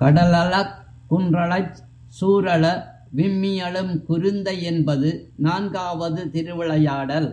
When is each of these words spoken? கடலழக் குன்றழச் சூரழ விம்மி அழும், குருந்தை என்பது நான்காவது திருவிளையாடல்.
கடலழக் 0.00 0.74
குன்றழச் 1.10 1.78
சூரழ 2.08 2.64
விம்மி 3.10 3.60
அழும், 3.60 4.04
குருந்தை 4.04 4.56
என்பது 4.62 5.32
நான்காவது 5.36 6.30
திருவிளையாடல். 6.30 7.30